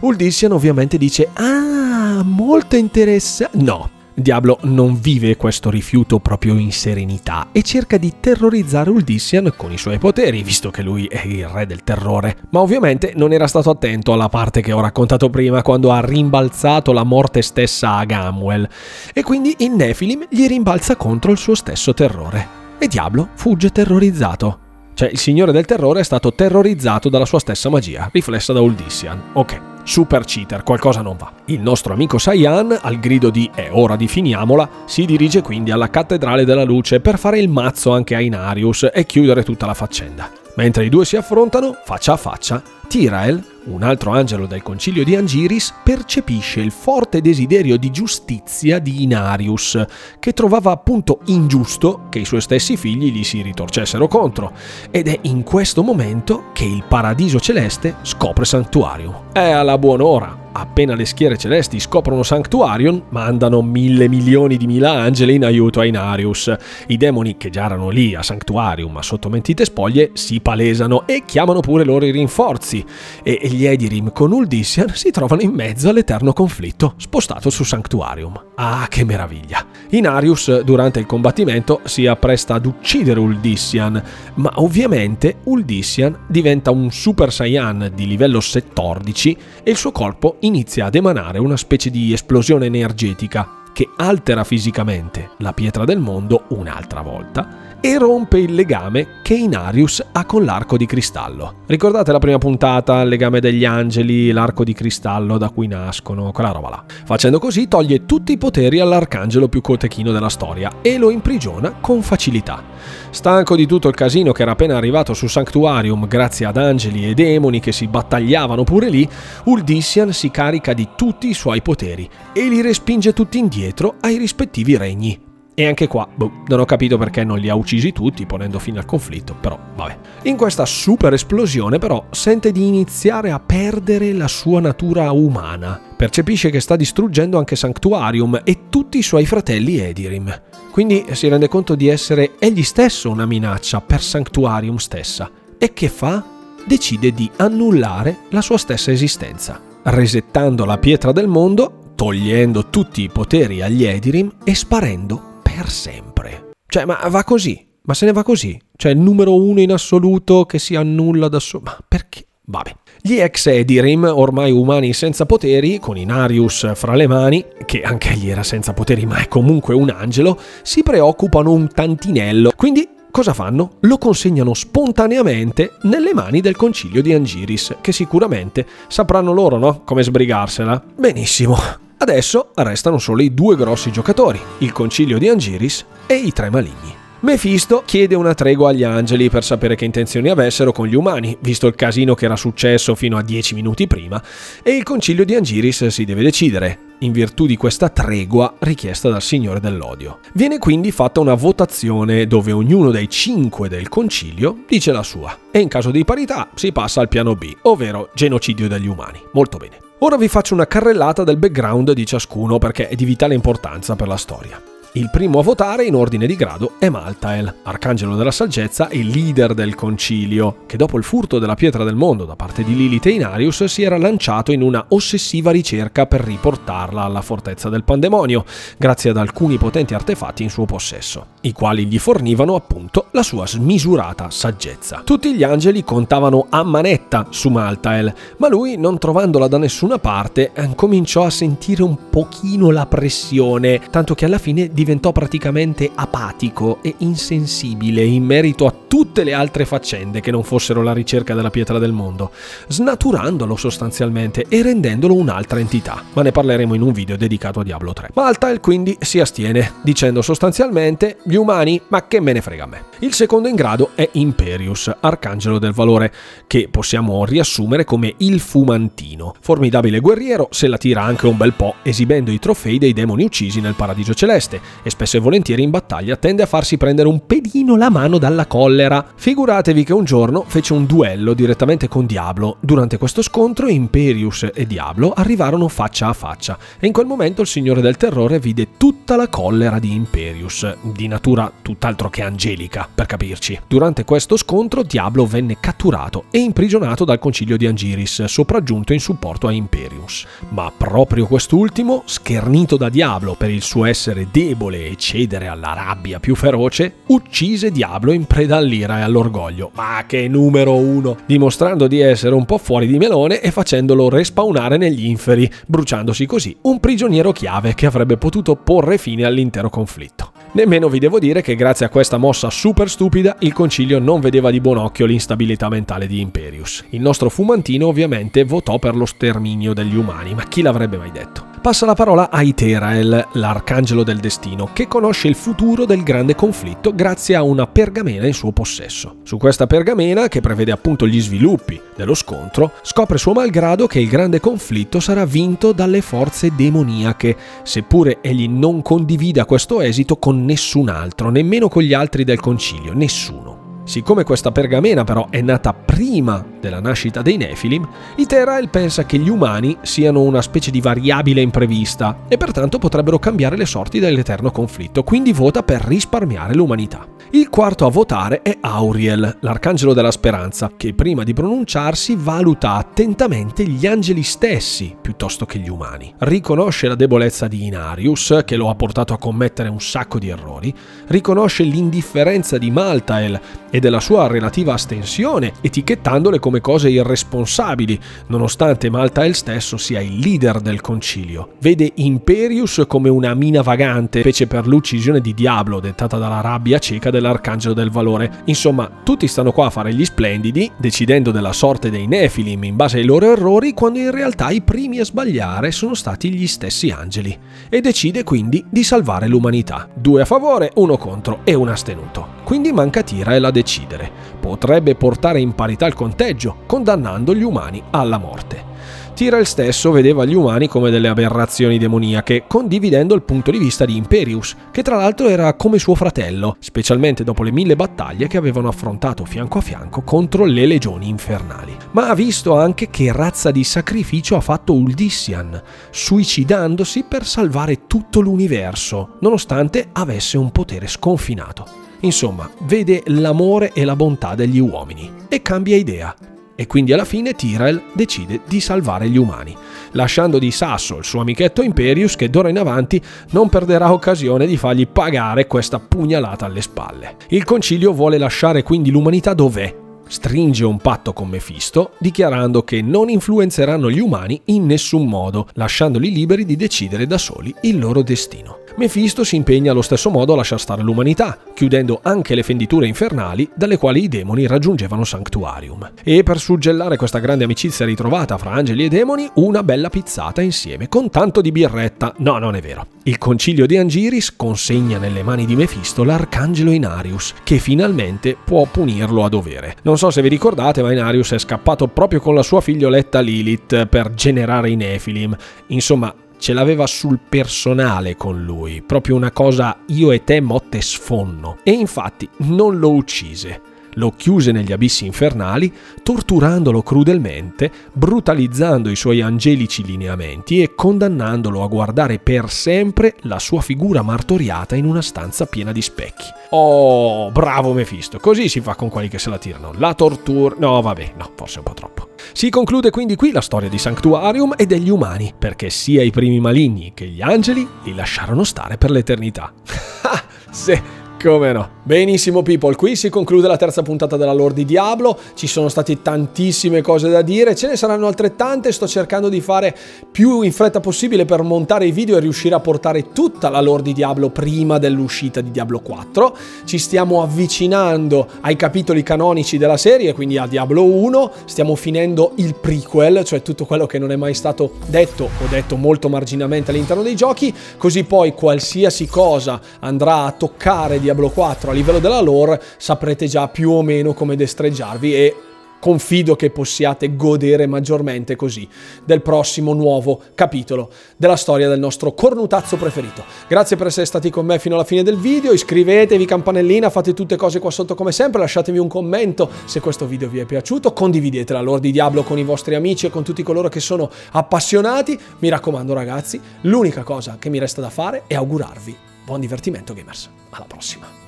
Uldissian 0.00 0.52
ovviamente 0.52 0.98
dice: 0.98 1.28
Ah, 1.34 2.22
molto 2.24 2.74
interessante. 2.74 3.56
No, 3.58 3.90
Diablo 4.20 4.58
non 4.62 4.98
vive 4.98 5.36
questo 5.36 5.70
rifiuto 5.70 6.18
proprio 6.18 6.58
in 6.58 6.72
serenità 6.72 7.50
e 7.52 7.62
cerca 7.62 7.98
di 7.98 8.14
terrorizzare 8.18 8.90
Uldissian 8.90 9.52
con 9.56 9.70
i 9.70 9.78
suoi 9.78 9.98
poteri, 9.98 10.42
visto 10.42 10.70
che 10.70 10.82
lui 10.82 11.06
è 11.06 11.24
il 11.24 11.46
re 11.46 11.66
del 11.66 11.84
terrore. 11.84 12.36
Ma 12.50 12.58
ovviamente 12.58 13.12
non 13.14 13.32
era 13.32 13.46
stato 13.46 13.70
attento 13.70 14.12
alla 14.12 14.28
parte 14.28 14.60
che 14.60 14.72
ho 14.72 14.80
raccontato 14.80 15.30
prima 15.30 15.62
quando 15.62 15.92
ha 15.92 16.00
rimbalzato 16.00 16.92
la 16.92 17.04
morte 17.04 17.42
stessa 17.42 17.94
a 17.94 18.04
Gamwell 18.04 18.68
e 19.12 19.22
quindi 19.22 19.54
il 19.58 19.70
Nephilim 19.70 20.26
gli 20.28 20.48
rimbalza 20.48 20.96
contro 20.96 21.30
il 21.30 21.38
suo 21.38 21.54
stesso 21.54 21.94
terrore. 21.94 22.46
E 22.78 22.88
Diablo 22.88 23.28
fugge 23.34 23.70
terrorizzato. 23.70 24.58
Cioè, 24.94 25.10
il 25.10 25.18
signore 25.18 25.52
del 25.52 25.64
terrore 25.64 26.00
è 26.00 26.04
stato 26.04 26.34
terrorizzato 26.34 27.08
dalla 27.08 27.24
sua 27.24 27.38
stessa 27.38 27.68
magia, 27.68 28.08
riflessa 28.12 28.52
da 28.52 28.60
Uldissian. 28.60 29.30
Ok, 29.34 29.60
super 29.88 30.24
cheater, 30.24 30.62
qualcosa 30.62 31.00
non 31.00 31.16
va. 31.16 31.32
Il 31.46 31.60
nostro 31.60 31.94
amico 31.94 32.18
Saiyan, 32.18 32.78
al 32.82 33.00
grido 33.00 33.30
di 33.30 33.50
è 33.54 33.70
ora 33.72 33.96
di 33.96 34.06
finiamola, 34.06 34.68
si 34.84 35.06
dirige 35.06 35.40
quindi 35.40 35.70
alla 35.70 35.88
cattedrale 35.88 36.44
della 36.44 36.62
luce 36.62 37.00
per 37.00 37.18
fare 37.18 37.38
il 37.38 37.48
mazzo 37.48 37.92
anche 37.92 38.14
a 38.14 38.20
Inarius 38.20 38.90
e 38.92 39.06
chiudere 39.06 39.42
tutta 39.42 39.64
la 39.64 39.74
faccenda. 39.74 40.30
Mentre 40.56 40.84
i 40.84 40.90
due 40.90 41.06
si 41.06 41.16
affrontano, 41.16 41.74
faccia 41.84 42.12
a 42.12 42.16
faccia, 42.16 42.62
Tirael, 42.86 43.42
un 43.64 43.82
altro 43.82 44.12
angelo 44.12 44.46
del 44.46 44.62
concilio 44.62 45.04
di 45.04 45.14
Angiris, 45.14 45.74
percepisce 45.82 46.60
il 46.60 46.70
forte 46.70 47.20
desiderio 47.20 47.76
di 47.76 47.90
giustizia 47.90 48.78
di 48.78 49.02
Inarius, 49.02 49.84
che 50.18 50.32
trovava 50.32 50.70
appunto 50.70 51.20
ingiusto 51.26 52.06
che 52.08 52.20
i 52.20 52.24
suoi 52.24 52.40
stessi 52.40 52.76
figli 52.76 53.12
gli 53.12 53.24
si 53.24 53.42
ritorcessero 53.42 54.08
contro, 54.08 54.52
ed 54.90 55.08
è 55.08 55.18
in 55.22 55.42
questo 55.42 55.82
momento 55.82 56.44
che 56.52 56.64
il 56.64 56.84
paradiso 56.88 57.40
celeste 57.40 57.96
scopre 58.02 58.44
Sanctuarium. 58.44 59.26
È 59.32 59.50
alla 59.50 59.78
buon'ora, 59.78 60.46
appena 60.52 60.94
le 60.94 61.04
schiere 61.04 61.36
celesti 61.36 61.78
scoprono 61.78 62.22
Sanctuarium, 62.22 63.02
mandano 63.10 63.62
mille 63.62 64.08
milioni 64.08 64.56
di 64.56 64.66
mila 64.66 64.92
angeli 64.92 65.34
in 65.34 65.44
aiuto 65.44 65.80
a 65.80 65.84
Inarius. 65.84 66.54
I 66.88 66.96
demoni 66.96 67.36
che 67.36 67.50
già 67.50 67.66
erano 67.66 67.90
lì 67.90 68.14
a 68.14 68.22
Sanctuarium, 68.22 68.92
ma 68.92 69.02
sotto 69.02 69.28
mentite 69.28 69.64
spoglie, 69.64 70.10
si 70.14 70.40
palesano 70.40 71.06
e 71.06 71.22
chiamano 71.24 71.60
pure 71.60 71.84
loro 71.84 72.04
i 72.04 72.10
rinforzi. 72.10 72.84
E 73.22 73.38
gli 73.48 73.66
Edirim 73.66 74.12
con 74.12 74.32
Uldissian 74.32 74.90
si 74.94 75.10
trovano 75.10 75.42
in 75.42 75.52
mezzo 75.52 75.88
all'eterno 75.88 76.32
conflitto, 76.32 76.94
spostato 76.96 77.50
su 77.50 77.64
Sanctuarium. 77.64 78.46
Ah, 78.56 78.86
che 78.88 79.04
meraviglia! 79.04 79.66
Inarius, 79.90 80.60
durante 80.62 80.98
il 80.98 81.06
combattimento, 81.06 81.80
si 81.84 82.06
appresta 82.06 82.54
ad 82.54 82.66
uccidere 82.66 83.20
Uldissian, 83.20 84.02
ma 84.34 84.52
ovviamente 84.56 85.36
Uldissian 85.44 86.26
diventa 86.28 86.70
un 86.70 86.90
Super 86.90 87.32
Saiyan 87.32 87.92
di 87.94 88.06
livello 88.06 88.40
14 88.40 89.36
e 89.62 89.70
il 89.70 89.76
suo 89.76 89.92
corpo 89.92 90.36
inizia 90.40 90.86
ad 90.86 90.94
emanare 90.94 91.38
una 91.38 91.56
specie 91.56 91.90
di 91.90 92.12
esplosione 92.12 92.66
energetica 92.66 93.57
che 93.78 93.90
altera 93.94 94.42
fisicamente 94.42 95.30
la 95.36 95.52
pietra 95.52 95.84
del 95.84 96.00
mondo 96.00 96.46
un'altra 96.48 97.00
volta 97.00 97.78
e 97.80 97.96
rompe 97.96 98.40
il 98.40 98.54
legame 98.54 99.20
che 99.22 99.34
Inarius 99.34 100.04
ha 100.10 100.24
con 100.24 100.44
l'arco 100.44 100.76
di 100.76 100.84
cristallo. 100.84 101.58
Ricordate 101.66 102.10
la 102.10 102.18
prima 102.18 102.38
puntata, 102.38 103.00
il 103.02 103.08
legame 103.08 103.38
degli 103.38 103.64
angeli, 103.64 104.32
l'arco 104.32 104.64
di 104.64 104.72
cristallo 104.72 105.38
da 105.38 105.50
cui 105.50 105.68
nascono, 105.68 106.32
quella 106.32 106.50
roba 106.50 106.70
là. 106.70 106.84
Facendo 107.04 107.38
così 107.38 107.68
toglie 107.68 108.04
tutti 108.04 108.32
i 108.32 108.36
poteri 108.36 108.80
all'arcangelo 108.80 109.46
più 109.46 109.60
cotechino 109.60 110.10
della 110.10 110.28
storia 110.28 110.78
e 110.82 110.98
lo 110.98 111.10
imprigiona 111.10 111.74
con 111.80 112.02
facilità. 112.02 112.64
Stanco 113.10 113.54
di 113.54 113.66
tutto 113.66 113.86
il 113.86 113.94
casino 113.94 114.32
che 114.32 114.42
era 114.42 114.52
appena 114.52 114.76
arrivato 114.76 115.14
su 115.14 115.28
Sanctuarium 115.28 116.08
grazie 116.08 116.46
ad 116.46 116.56
angeli 116.56 117.08
e 117.08 117.14
demoni 117.14 117.60
che 117.60 117.70
si 117.70 117.86
battagliavano 117.86 118.64
pure 118.64 118.88
lì, 118.88 119.08
Uldissian 119.44 120.12
si 120.12 120.32
carica 120.32 120.72
di 120.72 120.88
tutti 120.96 121.28
i 121.28 121.34
suoi 121.34 121.62
poteri 121.62 122.08
e 122.32 122.48
li 122.48 122.60
respinge 122.60 123.12
tutti 123.12 123.38
indietro 123.38 123.67
ai 124.00 124.16
rispettivi 124.16 124.76
regni. 124.76 125.26
E 125.58 125.66
anche 125.66 125.88
qua, 125.88 126.06
boh, 126.14 126.44
non 126.46 126.60
ho 126.60 126.64
capito 126.64 126.98
perché 126.98 127.24
non 127.24 127.40
li 127.40 127.48
ha 127.48 127.56
uccisi 127.56 127.90
tutti, 127.90 128.26
ponendo 128.26 128.60
fine 128.60 128.78
al 128.78 128.84
conflitto, 128.84 129.34
però 129.34 129.58
vabbè. 129.74 129.96
In 130.22 130.36
questa 130.36 130.64
super 130.64 131.12
esplosione, 131.12 131.78
però, 131.78 132.06
sente 132.10 132.52
di 132.52 132.64
iniziare 132.64 133.32
a 133.32 133.40
perdere 133.40 134.12
la 134.12 134.28
sua 134.28 134.60
natura 134.60 135.10
umana. 135.10 135.80
Percepisce 135.96 136.50
che 136.50 136.60
sta 136.60 136.76
distruggendo 136.76 137.38
anche 137.38 137.56
Sanctuarium 137.56 138.40
e 138.44 138.68
tutti 138.68 138.98
i 138.98 139.02
suoi 139.02 139.26
fratelli 139.26 139.78
Edirim. 139.78 140.32
Quindi 140.70 141.04
si 141.10 141.26
rende 141.26 141.48
conto 141.48 141.74
di 141.74 141.88
essere 141.88 142.36
egli 142.38 142.62
stesso 142.62 143.10
una 143.10 143.26
minaccia 143.26 143.80
per 143.80 144.00
Sanctuarium 144.00 144.76
stessa. 144.76 145.28
E 145.58 145.72
che 145.72 145.88
fa? 145.88 146.24
Decide 146.64 147.10
di 147.10 147.28
annullare 147.34 148.18
la 148.30 148.42
sua 148.42 148.58
stessa 148.58 148.92
esistenza, 148.92 149.60
resettando 149.82 150.64
la 150.64 150.78
pietra 150.78 151.10
del 151.10 151.26
mondo, 151.26 151.87
togliendo 151.98 152.66
tutti 152.70 153.02
i 153.02 153.08
poteri 153.08 153.60
agli 153.60 153.82
Edirim 153.82 154.30
e 154.44 154.54
sparendo 154.54 155.40
per 155.42 155.68
sempre. 155.68 156.52
Cioè, 156.64 156.84
ma 156.84 157.00
va 157.08 157.24
così, 157.24 157.66
ma 157.82 157.94
se 157.94 158.06
ne 158.06 158.12
va 158.12 158.22
così. 158.22 158.56
Cioè, 158.76 158.92
il 158.92 158.98
numero 158.98 159.34
uno 159.34 159.60
in 159.60 159.72
assoluto 159.72 160.44
che 160.44 160.60
si 160.60 160.76
annulla 160.76 161.26
da 161.26 161.40
solo. 161.40 161.64
Ma 161.64 161.76
perché? 161.88 162.24
Vabbè. 162.44 162.72
Gli 163.02 163.16
ex 163.16 163.46
Edirim, 163.46 164.04
ormai 164.04 164.52
umani 164.52 164.92
senza 164.92 165.26
poteri, 165.26 165.80
con 165.80 165.96
Inarius 165.96 166.70
fra 166.76 166.94
le 166.94 167.08
mani, 167.08 167.44
che 167.66 167.82
anche 167.82 168.10
egli 168.10 168.30
era 168.30 168.44
senza 168.44 168.72
poteri 168.72 169.04
ma 169.04 169.16
è 169.16 169.26
comunque 169.26 169.74
un 169.74 169.90
angelo, 169.90 170.38
si 170.62 170.84
preoccupano 170.84 171.50
un 171.50 171.66
tantinello. 171.66 172.52
Quindi 172.54 172.88
cosa 173.10 173.34
fanno? 173.34 173.78
Lo 173.80 173.98
consegnano 173.98 174.54
spontaneamente 174.54 175.72
nelle 175.82 176.14
mani 176.14 176.40
del 176.40 176.54
concilio 176.54 177.02
di 177.02 177.12
Angiris, 177.12 177.78
che 177.80 177.90
sicuramente 177.90 178.64
sapranno 178.86 179.32
loro, 179.32 179.58
no? 179.58 179.82
Come 179.82 180.04
sbrigarsela. 180.04 180.80
Benissimo. 180.96 181.86
Adesso 181.98 182.50
restano 182.54 182.98
solo 182.98 183.22
i 183.22 183.34
due 183.34 183.56
grossi 183.56 183.90
giocatori, 183.90 184.40
il 184.58 184.72
concilio 184.72 185.18
di 185.18 185.28
Angiris 185.28 185.84
e 186.06 186.14
i 186.14 186.32
tre 186.32 186.48
maligni. 186.48 186.96
Mefisto 187.20 187.82
chiede 187.84 188.14
una 188.14 188.34
tregua 188.34 188.70
agli 188.70 188.84
angeli 188.84 189.28
per 189.28 189.42
sapere 189.42 189.74
che 189.74 189.84
intenzioni 189.84 190.28
avessero 190.28 190.70
con 190.70 190.86
gli 190.86 190.94
umani, 190.94 191.36
visto 191.40 191.66
il 191.66 191.74
casino 191.74 192.14
che 192.14 192.26
era 192.26 192.36
successo 192.36 192.94
fino 192.94 193.16
a 193.16 193.22
dieci 193.22 193.54
minuti 193.54 193.88
prima, 193.88 194.22
e 194.62 194.76
il 194.76 194.84
concilio 194.84 195.24
di 195.24 195.34
Angiris 195.34 195.88
si 195.88 196.04
deve 196.04 196.22
decidere, 196.22 196.78
in 197.00 197.10
virtù 197.10 197.46
di 197.46 197.56
questa 197.56 197.88
tregua 197.88 198.54
richiesta 198.60 199.08
dal 199.08 199.20
Signore 199.20 199.58
dell'Odio. 199.58 200.20
Viene 200.34 200.58
quindi 200.58 200.92
fatta 200.92 201.18
una 201.18 201.34
votazione 201.34 202.28
dove 202.28 202.52
ognuno 202.52 202.92
dei 202.92 203.10
cinque 203.10 203.68
del 203.68 203.88
concilio 203.88 204.58
dice 204.68 204.92
la 204.92 205.02
sua, 205.02 205.36
e 205.50 205.58
in 205.58 205.66
caso 205.66 205.90
di 205.90 206.04
parità 206.04 206.50
si 206.54 206.70
passa 206.70 207.00
al 207.00 207.08
piano 207.08 207.34
B, 207.34 207.52
ovvero 207.62 208.10
genocidio 208.14 208.68
degli 208.68 208.86
umani. 208.86 209.20
Molto 209.32 209.58
bene. 209.58 209.87
Ora 210.00 210.16
vi 210.16 210.28
faccio 210.28 210.54
una 210.54 210.68
carrellata 210.68 211.24
del 211.24 211.38
background 211.38 211.90
di 211.90 212.06
ciascuno 212.06 212.58
perché 212.58 212.86
è 212.86 212.94
di 212.94 213.04
vitale 213.04 213.34
importanza 213.34 213.96
per 213.96 214.06
la 214.06 214.16
storia. 214.16 214.77
Il 214.92 215.10
primo 215.10 215.38
a 215.38 215.42
votare 215.42 215.84
in 215.84 215.94
ordine 215.94 216.26
di 216.26 216.34
grado 216.34 216.72
è 216.78 216.88
Maltael, 216.88 217.56
arcangelo 217.64 218.16
della 218.16 218.30
saggezza 218.30 218.88
e 218.88 219.02
leader 219.04 219.52
del 219.52 219.74
concilio, 219.74 220.60
che 220.64 220.78
dopo 220.78 220.96
il 220.96 221.04
furto 221.04 221.38
della 221.38 221.54
pietra 221.54 221.84
del 221.84 221.94
mondo 221.94 222.24
da 222.24 222.36
parte 222.36 222.64
di 222.64 222.74
Lilith 222.74 223.04
e 223.04 223.10
Inarius 223.10 223.64
si 223.64 223.82
era 223.82 223.98
lanciato 223.98 224.50
in 224.50 224.62
una 224.62 224.86
ossessiva 224.88 225.50
ricerca 225.50 226.06
per 226.06 226.22
riportarla 226.22 227.02
alla 227.02 227.20
fortezza 227.20 227.68
del 227.68 227.84
pandemonio, 227.84 228.46
grazie 228.78 229.10
ad 229.10 229.18
alcuni 229.18 229.58
potenti 229.58 229.92
artefatti 229.92 230.42
in 230.42 230.48
suo 230.48 230.64
possesso, 230.64 231.26
i 231.42 231.52
quali 231.52 231.84
gli 231.84 231.98
fornivano 231.98 232.54
appunto 232.54 233.08
la 233.10 233.22
sua 233.22 233.46
smisurata 233.46 234.30
saggezza. 234.30 235.02
Tutti 235.04 235.34
gli 235.34 235.42
angeli 235.42 235.84
contavano 235.84 236.46
a 236.48 236.62
manetta 236.62 237.26
su 237.28 237.50
Maltael, 237.50 238.12
ma 238.38 238.48
lui, 238.48 238.78
non 238.78 238.98
trovandola 238.98 239.48
da 239.48 239.58
nessuna 239.58 239.98
parte, 239.98 240.50
cominciò 240.74 241.24
a 241.24 241.30
sentire 241.30 241.82
un 241.82 242.08
pochino 242.08 242.70
la 242.70 242.86
pressione, 242.86 243.82
tanto 243.90 244.14
che 244.14 244.24
alla 244.24 244.38
fine 244.38 244.70
diventò 244.78 245.10
praticamente 245.10 245.90
apatico 245.92 246.78
e 246.82 246.94
insensibile 246.98 248.04
in 248.04 248.22
merito 248.22 248.64
a 248.64 248.72
tutte 248.86 249.24
le 249.24 249.34
altre 249.34 249.64
faccende 249.64 250.20
che 250.20 250.30
non 250.30 250.44
fossero 250.44 250.84
la 250.84 250.92
ricerca 250.92 251.34
della 251.34 251.50
pietra 251.50 251.80
del 251.80 251.90
mondo, 251.90 252.30
snaturandolo 252.68 253.56
sostanzialmente 253.56 254.46
e 254.48 254.62
rendendolo 254.62 255.14
un'altra 255.14 255.58
entità. 255.58 256.04
Ma 256.12 256.22
ne 256.22 256.30
parleremo 256.30 256.74
in 256.74 256.82
un 256.82 256.92
video 256.92 257.16
dedicato 257.16 257.58
a 257.58 257.64
Diablo 257.64 257.92
3. 257.92 258.10
Maltael 258.14 258.60
quindi 258.60 258.96
si 259.00 259.18
astiene, 259.18 259.72
dicendo 259.82 260.22
sostanzialmente 260.22 261.18
gli 261.24 261.34
umani, 261.34 261.80
ma 261.88 262.06
che 262.06 262.20
me 262.20 262.32
ne 262.32 262.40
frega 262.40 262.62
a 262.62 262.68
me. 262.68 262.84
Il 263.00 263.14
secondo 263.14 263.48
in 263.48 263.56
grado 263.56 263.90
è 263.96 264.08
Imperius, 264.12 264.92
arcangelo 265.00 265.58
del 265.58 265.72
valore, 265.72 266.12
che 266.46 266.68
possiamo 266.70 267.24
riassumere 267.24 267.82
come 267.82 268.14
il 268.18 268.38
fumantino. 268.38 269.34
Formidabile 269.40 269.98
guerriero, 269.98 270.46
se 270.52 270.68
la 270.68 270.78
tira 270.78 271.02
anche 271.02 271.26
un 271.26 271.36
bel 271.36 271.54
po', 271.54 271.74
esibendo 271.82 272.30
i 272.30 272.38
trofei 272.38 272.78
dei 272.78 272.92
demoni 272.92 273.24
uccisi 273.24 273.60
nel 273.60 273.74
paradiso 273.74 274.14
celeste, 274.14 274.66
e 274.82 274.90
spesso 274.90 275.16
e 275.16 275.20
volentieri 275.20 275.62
in 275.62 275.70
battaglia 275.70 276.16
tende 276.16 276.42
a 276.42 276.46
farsi 276.46 276.76
prendere 276.76 277.08
un 277.08 277.26
pedino 277.26 277.76
la 277.76 277.90
mano 277.90 278.18
dalla 278.18 278.46
collera. 278.46 279.04
Figuratevi 279.14 279.84
che 279.84 279.92
un 279.92 280.04
giorno 280.04 280.44
fece 280.46 280.72
un 280.74 280.86
duello 280.86 281.34
direttamente 281.34 281.88
con 281.88 282.06
Diablo. 282.06 282.56
Durante 282.60 282.98
questo 282.98 283.22
scontro 283.22 283.68
Imperius 283.68 284.48
e 284.54 284.66
Diablo 284.66 285.12
arrivarono 285.12 285.68
faccia 285.68 286.08
a 286.08 286.12
faccia, 286.12 286.58
e 286.78 286.86
in 286.86 286.92
quel 286.92 287.06
momento 287.06 287.42
il 287.42 287.46
Signore 287.46 287.80
del 287.80 287.96
Terrore 287.96 288.38
vide 288.38 288.68
tutta 288.76 289.16
la 289.16 289.28
collera 289.28 289.78
di 289.78 289.94
Imperius, 289.94 290.76
di 290.82 291.08
natura 291.08 291.50
tutt'altro 291.62 292.10
che 292.10 292.22
angelica, 292.22 292.88
per 292.92 293.06
capirci. 293.06 293.60
Durante 293.66 294.04
questo 294.04 294.36
scontro 294.36 294.82
Diablo 294.82 295.26
venne 295.26 295.58
catturato 295.60 296.24
e 296.30 296.38
imprigionato 296.38 297.04
dal 297.04 297.18
concilio 297.18 297.56
di 297.56 297.66
Angiris, 297.66 298.24
sopraggiunto 298.24 298.92
in 298.92 299.00
supporto 299.00 299.46
a 299.46 299.52
Imperius. 299.52 300.26
Ma 300.50 300.70
proprio 300.76 301.26
quest'ultimo, 301.26 302.02
schernito 302.04 302.76
da 302.76 302.88
Diablo 302.88 303.34
per 303.34 303.50
il 303.50 303.62
suo 303.62 303.84
essere 303.84 304.28
debole 304.30 304.57
e 304.58 304.96
cedere 304.96 305.46
alla 305.46 305.72
rabbia 305.72 306.18
più 306.18 306.34
feroce, 306.34 306.96
uccise 307.06 307.70
Diablo 307.70 308.12
in 308.12 308.24
preda 308.24 308.56
all'ira 308.56 308.98
e 308.98 309.02
all'orgoglio. 309.02 309.70
Ma 309.74 310.04
che 310.06 310.26
numero 310.26 310.74
uno! 310.74 311.16
Dimostrando 311.24 311.86
di 311.86 312.00
essere 312.00 312.34
un 312.34 312.44
po' 312.44 312.58
fuori 312.58 312.86
di 312.86 312.98
melone 312.98 313.40
e 313.40 313.50
facendolo 313.50 314.08
respawnare 314.08 314.76
negli 314.76 315.06
inferi, 315.06 315.50
bruciandosi 315.66 316.26
così 316.26 316.56
un 316.62 316.80
prigioniero 316.80 317.32
chiave 317.32 317.74
che 317.74 317.86
avrebbe 317.86 318.16
potuto 318.16 318.56
porre 318.56 318.98
fine 318.98 319.24
all'intero 319.24 319.70
conflitto. 319.70 320.32
Nemmeno 320.52 320.88
vi 320.88 320.98
devo 320.98 321.18
dire 321.18 321.42
che 321.42 321.54
grazie 321.54 321.86
a 321.86 321.90
questa 321.90 322.16
mossa 322.16 322.50
super 322.50 322.88
stupida 322.88 323.36
il 323.40 323.52
concilio 323.52 323.98
non 323.98 324.20
vedeva 324.20 324.50
di 324.50 324.60
buon 324.60 324.78
occhio 324.78 325.06
l'instabilità 325.06 325.68
mentale 325.68 326.06
di 326.06 326.20
Imperius. 326.20 326.84
Il 326.90 327.00
nostro 327.00 327.28
fumantino 327.28 327.86
ovviamente 327.86 328.44
votò 328.44 328.78
per 328.78 328.96
lo 328.96 329.06
sterminio 329.06 329.74
degli 329.74 329.94
umani, 329.94 330.34
ma 330.34 330.44
chi 330.44 330.62
l'avrebbe 330.62 330.96
mai 330.96 331.12
detto? 331.12 331.47
Passa 331.60 331.84
la 331.84 331.94
parola 331.94 332.30
a 332.30 332.42
Iterael, 332.42 333.28
l'arcangelo 333.32 334.02
del 334.02 334.20
destino, 334.20 334.70
che 334.72 334.88
conosce 334.88 335.28
il 335.28 335.34
futuro 335.34 335.84
del 335.84 336.02
grande 336.02 336.34
conflitto 336.34 336.94
grazie 336.94 337.34
a 337.34 337.42
una 337.42 337.66
pergamena 337.66 338.26
in 338.26 338.32
suo 338.32 338.52
possesso. 338.52 339.16
Su 339.22 339.36
questa 339.36 339.66
pergamena, 339.66 340.28
che 340.28 340.40
prevede 340.40 340.72
appunto 340.72 341.06
gli 341.06 341.20
sviluppi 341.20 341.78
dello 341.94 342.14
scontro, 342.14 342.72
scopre 342.82 343.18
suo 343.18 343.32
malgrado 343.32 343.86
che 343.86 344.00
il 344.00 344.08
grande 344.08 344.40
conflitto 344.40 344.98
sarà 345.00 345.26
vinto 345.26 345.72
dalle 345.72 346.00
forze 346.00 346.52
demoniache, 346.54 347.36
seppure 347.64 348.18
egli 348.22 348.48
non 348.48 348.80
condivida 348.80 349.44
questo 349.44 349.80
esito 349.80 350.16
con 350.16 350.44
nessun 350.44 350.88
altro, 350.88 351.28
nemmeno 351.28 351.68
con 351.68 351.82
gli 351.82 351.92
altri 351.92 352.24
del 352.24 352.40
concilio, 352.40 352.94
nessuno. 352.94 353.57
Siccome 353.88 354.22
questa 354.22 354.52
pergamena 354.52 355.02
però 355.02 355.28
è 355.30 355.40
nata 355.40 355.72
prima 355.72 356.44
della 356.60 356.78
nascita 356.78 357.22
dei 357.22 357.38
Nephilim, 357.38 357.88
Iterael 358.16 358.68
pensa 358.68 359.06
che 359.06 359.16
gli 359.16 359.30
umani 359.30 359.78
siano 359.80 360.20
una 360.20 360.42
specie 360.42 360.70
di 360.70 360.82
variabile 360.82 361.40
imprevista 361.40 362.24
e 362.28 362.36
pertanto 362.36 362.78
potrebbero 362.78 363.18
cambiare 363.18 363.56
le 363.56 363.64
sorti 363.64 363.98
dell'eterno 363.98 364.50
conflitto, 364.50 365.04
quindi 365.04 365.32
vota 365.32 365.62
per 365.62 365.80
risparmiare 365.86 366.54
l'umanità. 366.54 367.06
Il 367.30 367.50
quarto 367.50 367.84
a 367.84 367.90
votare 367.90 368.40
è 368.40 368.56
Auriel, 368.60 369.38
l'arcangelo 369.40 369.92
della 369.92 370.10
speranza, 370.10 370.70
che 370.76 370.94
prima 370.94 371.24
di 371.24 371.34
pronunciarsi 371.34 372.16
valuta 372.18 372.72
attentamente 372.74 373.64
gli 373.64 373.86
angeli 373.86 374.22
stessi 374.22 374.96
piuttosto 374.98 375.44
che 375.44 375.58
gli 375.58 375.68
umani. 375.68 376.14
Riconosce 376.18 376.88
la 376.88 376.94
debolezza 376.94 377.46
di 377.46 377.66
Inarius, 377.66 378.40
che 378.46 378.56
lo 378.56 378.70
ha 378.70 378.74
portato 378.74 379.12
a 379.12 379.18
commettere 379.18 379.68
un 379.68 379.80
sacco 379.80 380.18
di 380.18 380.28
errori, 380.28 380.74
riconosce 381.08 381.64
l'indifferenza 381.64 382.56
di 382.56 382.70
Maltael 382.70 383.38
e 383.70 383.77
della 383.78 384.00
sua 384.00 384.26
relativa 384.26 384.74
astensione, 384.74 385.52
etichettandole 385.60 386.38
come 386.38 386.60
cose 386.60 386.90
irresponsabili, 386.90 387.98
nonostante 388.28 388.90
Maltael 388.90 389.34
stesso 389.34 389.76
sia 389.76 390.00
il 390.00 390.18
leader 390.18 390.60
del 390.60 390.80
concilio. 390.80 391.50
Vede 391.60 391.92
Imperius 391.96 392.84
come 392.86 393.08
una 393.08 393.34
mina 393.34 393.62
vagante, 393.62 394.22
fece 394.22 394.46
per 394.46 394.66
l'uccisione 394.66 395.20
di 395.20 395.34
Diablo, 395.34 395.80
dettata 395.80 396.18
dalla 396.18 396.40
rabbia 396.40 396.78
cieca 396.78 397.10
dell'arcangelo 397.10 397.74
del 397.74 397.90
valore. 397.90 398.42
Insomma, 398.46 398.90
tutti 399.02 399.26
stanno 399.26 399.52
qua 399.52 399.66
a 399.66 399.70
fare 399.70 399.94
gli 399.94 400.04
splendidi, 400.04 400.70
decidendo 400.76 401.30
della 401.30 401.52
sorte 401.52 401.90
dei 401.90 402.06
Nephilim 402.06 402.64
in 402.64 402.76
base 402.76 402.98
ai 402.98 403.04
loro 403.04 403.32
errori, 403.32 403.74
quando 403.74 403.98
in 403.98 404.10
realtà 404.10 404.50
i 404.50 404.62
primi 404.62 404.98
a 405.00 405.04
sbagliare 405.04 405.70
sono 405.70 405.94
stati 405.94 406.32
gli 406.32 406.46
stessi 406.46 406.90
angeli. 406.90 407.36
E 407.68 407.80
decide 407.80 408.24
quindi 408.24 408.64
di 408.68 408.82
salvare 408.82 409.28
l'umanità. 409.28 409.88
Due 409.94 410.22
a 410.22 410.24
favore, 410.24 410.70
uno 410.74 410.96
contro 410.96 411.40
e 411.44 411.54
un 411.54 411.68
astenuto. 411.68 412.37
Quindi 412.48 412.72
manca 412.72 413.02
Tira 413.02 413.34
e 413.34 413.40
la 413.40 413.50
decidere. 413.50 414.10
Potrebbe 414.40 414.94
portare 414.94 415.38
in 415.38 415.54
parità 415.54 415.84
il 415.84 415.92
conteggio, 415.92 416.60
condannando 416.64 417.34
gli 417.34 417.42
umani 417.42 417.82
alla 417.90 418.16
morte. 418.16 418.64
Tyrell 419.12 419.42
stesso 419.42 419.90
vedeva 419.90 420.24
gli 420.24 420.32
umani 420.32 420.66
come 420.66 420.88
delle 420.88 421.08
aberrazioni 421.08 421.76
demoniache, 421.76 422.44
condividendo 422.46 423.14
il 423.14 423.20
punto 423.20 423.50
di 423.50 423.58
vista 423.58 423.84
di 423.84 423.96
Imperius, 423.96 424.56
che 424.70 424.80
tra 424.80 424.96
l'altro 424.96 425.28
era 425.28 425.52
come 425.56 425.78
suo 425.78 425.94
fratello, 425.94 426.56
specialmente 426.58 427.22
dopo 427.22 427.42
le 427.42 427.52
mille 427.52 427.76
battaglie 427.76 428.28
che 428.28 428.38
avevano 428.38 428.68
affrontato 428.68 429.26
fianco 429.26 429.58
a 429.58 429.60
fianco 429.60 430.00
contro 430.00 430.46
le 430.46 430.64
legioni 430.64 431.06
infernali. 431.10 431.76
Ma 431.90 432.08
ha 432.08 432.14
visto 432.14 432.56
anche 432.56 432.88
che 432.88 433.12
razza 433.12 433.50
di 433.50 433.62
sacrificio 433.62 434.36
ha 434.36 434.40
fatto 434.40 434.72
Uldissian, 434.72 435.62
suicidandosi 435.90 437.04
per 437.06 437.26
salvare 437.26 437.86
tutto 437.86 438.20
l'universo, 438.20 439.16
nonostante 439.20 439.90
avesse 439.92 440.38
un 440.38 440.50
potere 440.50 440.86
sconfinato. 440.86 441.87
Insomma, 442.00 442.48
vede 442.62 443.02
l'amore 443.06 443.72
e 443.72 443.84
la 443.84 443.96
bontà 443.96 444.34
degli 444.34 444.58
uomini 444.58 445.10
e 445.28 445.42
cambia 445.42 445.76
idea 445.76 446.14
e 446.60 446.66
quindi 446.66 446.92
alla 446.92 447.04
fine 447.04 447.34
Tyrell 447.34 447.80
decide 447.92 448.40
di 448.48 448.58
salvare 448.58 449.08
gli 449.08 449.16
umani, 449.16 449.56
lasciando 449.92 450.40
di 450.40 450.50
sasso 450.50 450.98
il 450.98 451.04
suo 451.04 451.20
amichetto 451.20 451.62
Imperius 451.62 452.16
che 452.16 452.30
d'ora 452.30 452.48
in 452.48 452.58
avanti 452.58 453.00
non 453.30 453.48
perderà 453.48 453.92
occasione 453.92 454.44
di 454.44 454.56
fargli 454.56 454.88
pagare 454.88 455.46
questa 455.46 455.78
pugnalata 455.78 456.46
alle 456.46 456.60
spalle. 456.60 457.14
Il 457.28 457.44
concilio 457.44 457.92
vuole 457.92 458.18
lasciare 458.18 458.64
quindi 458.64 458.90
l'umanità 458.90 459.34
dov'è, 459.34 459.72
stringe 460.08 460.64
un 460.64 460.78
patto 460.78 461.12
con 461.12 461.28
Mefisto, 461.28 461.92
dichiarando 461.98 462.62
che 462.62 462.82
non 462.82 463.08
influenzeranno 463.08 463.90
gli 463.90 464.00
umani 464.00 464.40
in 464.46 464.66
nessun 464.66 465.06
modo, 465.06 465.48
lasciandoli 465.54 466.12
liberi 466.12 466.44
di 466.44 466.56
decidere 466.56 467.06
da 467.06 467.18
soli 467.18 467.54
il 467.62 467.78
loro 467.78 468.02
destino. 468.02 468.58
Mefisto 468.78 469.24
si 469.24 469.34
impegna 469.34 469.72
allo 469.72 469.82
stesso 469.82 470.08
modo 470.08 470.34
a 470.34 470.36
lasciar 470.36 470.60
stare 470.60 470.82
l'umanità, 470.82 471.36
chiudendo 471.52 471.98
anche 472.02 472.36
le 472.36 472.44
fenditure 472.44 472.86
infernali 472.86 473.50
dalle 473.54 473.76
quali 473.76 474.04
i 474.04 474.08
demoni 474.08 474.46
raggiungevano 474.46 475.02
Sanctuarium. 475.02 475.90
E 476.04 476.22
per 476.22 476.38
suggellare 476.38 476.96
questa 476.96 477.18
grande 477.18 477.42
amicizia 477.42 477.84
ritrovata 477.84 478.38
fra 478.38 478.52
angeli 478.52 478.84
e 478.84 478.88
demoni, 478.88 479.28
una 479.34 479.64
bella 479.64 479.90
pizzata 479.90 480.42
insieme, 480.42 480.88
con 480.88 481.10
tanto 481.10 481.40
di 481.40 481.50
birretta. 481.50 482.14
No, 482.18 482.38
non 482.38 482.54
è 482.54 482.60
vero. 482.60 482.86
Il 483.08 483.16
concilio 483.16 483.64
di 483.64 483.78
Angiris 483.78 484.36
consegna 484.36 484.98
nelle 484.98 485.22
mani 485.22 485.46
di 485.46 485.56
Mefisto 485.56 486.04
l'arcangelo 486.04 486.72
Inarius, 486.72 487.32
che 487.42 487.56
finalmente 487.56 488.36
può 488.44 488.66
punirlo 488.70 489.24
a 489.24 489.30
dovere. 489.30 489.76
Non 489.84 489.96
so 489.96 490.10
se 490.10 490.20
vi 490.20 490.28
ricordate, 490.28 490.82
ma 490.82 490.92
Inarius 490.92 491.32
è 491.32 491.38
scappato 491.38 491.88
proprio 491.88 492.20
con 492.20 492.34
la 492.34 492.42
sua 492.42 492.60
figlioletta 492.60 493.20
Lilith 493.20 493.86
per 493.86 494.12
generare 494.12 494.68
i 494.68 494.76
Nephilim. 494.76 495.34
Insomma, 495.68 496.14
ce 496.36 496.52
l'aveva 496.52 496.86
sul 496.86 497.18
personale 497.26 498.14
con 498.14 498.44
lui, 498.44 498.82
proprio 498.82 499.16
una 499.16 499.30
cosa 499.30 499.78
io 499.86 500.10
e 500.10 500.22
te 500.22 500.42
motte 500.42 500.82
sfonno. 500.82 501.60
E 501.62 501.70
infatti 501.70 502.28
non 502.40 502.78
lo 502.78 502.90
uccise 502.90 503.67
lo 503.98 504.12
chiuse 504.16 504.52
negli 504.52 504.72
abissi 504.72 505.04
infernali, 505.04 505.72
torturandolo 506.02 506.82
crudelmente, 506.82 507.70
brutalizzando 507.92 508.88
i 508.88 508.96
suoi 508.96 509.20
angelici 509.20 509.84
lineamenti 509.84 510.62
e 510.62 510.74
condannandolo 510.74 511.62
a 511.62 511.66
guardare 511.66 512.18
per 512.18 512.50
sempre 512.50 513.16
la 513.22 513.38
sua 513.38 513.60
figura 513.60 514.02
martoriata 514.02 514.76
in 514.76 514.86
una 514.86 515.02
stanza 515.02 515.46
piena 515.46 515.72
di 515.72 515.82
specchi. 515.82 516.24
Oh, 516.50 517.30
bravo 517.30 517.72
Mefisto, 517.72 518.18
così 518.18 518.48
si 518.48 518.60
fa 518.60 518.74
con 518.74 518.88
quelli 518.88 519.08
che 519.08 519.18
se 519.18 519.28
la 519.28 519.38
tirano. 519.38 519.72
La 519.76 519.94
tortura... 519.94 520.54
No, 520.58 520.80
vabbè, 520.80 521.14
no, 521.16 521.32
forse 521.34 521.58
un 521.58 521.64
po' 521.64 521.74
troppo. 521.74 522.08
Si 522.32 522.50
conclude 522.50 522.90
quindi 522.90 523.16
qui 523.16 523.32
la 523.32 523.40
storia 523.40 523.68
di 523.68 523.78
Sanctuarium 523.78 524.54
e 524.56 524.66
degli 524.66 524.88
umani, 524.88 525.34
perché 525.36 525.70
sia 525.70 526.02
i 526.02 526.10
primi 526.10 526.40
maligni 526.40 526.92
che 526.94 527.06
gli 527.06 527.20
angeli 527.20 527.66
li 527.84 527.94
lasciarono 527.94 528.44
stare 528.44 528.78
per 528.78 528.90
l'eternità. 528.90 529.52
Ah, 530.10 530.22
se 530.50 530.80
Come 531.20 531.50
no? 531.50 531.68
Benissimo 531.82 532.42
people, 532.42 532.76
qui 532.76 532.94
si 532.94 533.08
conclude 533.08 533.48
la 533.48 533.56
terza 533.56 533.80
puntata 533.82 534.16
della 534.18 534.34
Lord 534.34 534.54
di 534.54 534.66
Diablo, 534.66 535.18
ci 535.34 535.46
sono 535.46 535.70
state 535.70 536.02
tantissime 536.02 536.82
cose 536.82 537.08
da 537.08 537.22
dire, 537.22 537.56
ce 537.56 537.66
ne 537.66 537.76
saranno 537.76 538.06
altrettante, 538.06 538.70
sto 538.72 538.86
cercando 538.86 539.30
di 539.30 539.40
fare 539.40 539.74
più 540.12 540.42
in 540.42 540.52
fretta 540.52 540.80
possibile 540.80 541.24
per 541.24 541.40
montare 541.40 541.86
i 541.86 541.92
video 541.92 542.18
e 542.18 542.20
riuscire 542.20 542.54
a 542.54 542.60
portare 542.60 543.10
tutta 543.12 543.48
la 543.48 543.62
Lord 543.62 543.84
di 543.84 543.94
Diablo 543.94 544.28
prima 544.28 544.76
dell'uscita 544.76 545.40
di 545.40 545.50
Diablo 545.50 545.80
4. 545.80 546.36
Ci 546.64 546.76
stiamo 546.76 547.22
avvicinando 547.22 548.28
ai 548.42 548.54
capitoli 548.54 549.02
canonici 549.02 549.56
della 549.56 549.78
serie, 549.78 550.12
quindi 550.12 550.36
a 550.36 550.46
Diablo 550.46 550.84
1, 550.84 551.32
stiamo 551.46 551.74
finendo 551.74 552.32
il 552.36 552.54
prequel, 552.54 553.24
cioè 553.24 553.40
tutto 553.40 553.64
quello 553.64 553.86
che 553.86 553.98
non 553.98 554.12
è 554.12 554.16
mai 554.16 554.34
stato 554.34 554.72
detto 554.86 555.24
o 555.24 555.46
detto 555.48 555.76
molto 555.76 556.10
marginalmente 556.10 556.70
all'interno 556.70 557.02
dei 557.02 557.16
giochi, 557.16 557.52
così 557.78 558.04
poi 558.04 558.34
qualsiasi 558.34 559.06
cosa 559.08 559.58
andrà 559.80 560.24
a 560.24 560.32
toccare 560.32 561.00
Diablo 561.08 561.30
4 561.30 561.70
a 561.70 561.72
livello 561.72 562.00
della 562.00 562.20
lore 562.20 562.60
saprete 562.76 563.26
già 563.28 563.48
più 563.48 563.70
o 563.70 563.80
meno 563.80 564.12
come 564.12 564.36
destreggiarvi 564.36 565.14
e 565.14 565.36
confido 565.80 566.36
che 566.36 566.50
possiate 566.50 567.16
godere 567.16 567.66
maggiormente 567.66 568.36
così 568.36 568.68
del 569.06 569.22
prossimo 569.22 569.72
nuovo 569.72 570.20
capitolo 570.34 570.90
della 571.16 571.36
storia 571.36 571.66
del 571.66 571.78
nostro 571.78 572.12
cornutazzo 572.12 572.76
preferito. 572.76 573.24
Grazie 573.48 573.76
per 573.76 573.86
essere 573.86 574.04
stati 574.04 574.28
con 574.28 574.44
me 574.44 574.58
fino 574.58 574.74
alla 574.74 574.84
fine 574.84 575.02
del 575.02 575.16
video, 575.16 575.52
iscrivetevi, 575.52 576.26
campanellina, 576.26 576.90
fate 576.90 577.14
tutte 577.14 577.36
cose 577.36 577.58
qua 577.58 577.70
sotto 577.70 577.94
come 577.94 578.12
sempre, 578.12 578.40
lasciatemi 578.40 578.76
un 578.76 578.88
commento 578.88 579.48
se 579.64 579.80
questo 579.80 580.04
video 580.04 580.28
vi 580.28 580.40
è 580.40 580.44
piaciuto, 580.44 580.92
condividete 580.92 581.54
la 581.54 581.62
lore 581.62 581.80
di 581.80 581.90
Diablo 581.90 582.22
con 582.22 582.36
i 582.36 582.44
vostri 582.44 582.74
amici 582.74 583.06
e 583.06 583.10
con 583.10 583.24
tutti 583.24 583.42
coloro 583.42 583.70
che 583.70 583.80
sono 583.80 584.10
appassionati. 584.32 585.18
Mi 585.38 585.48
raccomando 585.48 585.94
ragazzi, 585.94 586.38
l'unica 586.62 587.02
cosa 587.02 587.36
che 587.38 587.48
mi 587.48 587.58
resta 587.58 587.80
da 587.80 587.88
fare 587.88 588.24
è 588.26 588.34
augurarvi 588.34 589.06
Buon 589.28 589.40
divertimento 589.40 589.92
gamers, 589.92 590.30
alla 590.48 590.64
prossima! 590.64 591.27